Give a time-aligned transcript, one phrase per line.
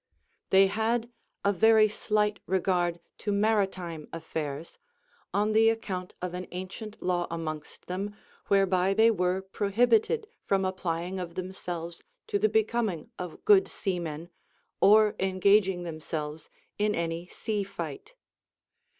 [0.49, 0.49] 42.
[0.49, 1.09] They had
[1.45, 4.79] a very slight regard to maritime affairs,
[5.31, 8.15] on the account of an ancient law amongst them,
[8.47, 14.31] whereby thfy were prohibited from applying of themselves to the becom ing of good seamen
[14.79, 16.49] or engaging themselves
[16.79, 18.15] in any sea fight.